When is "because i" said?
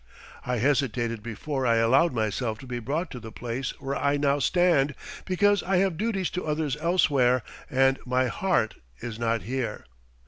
5.25-5.77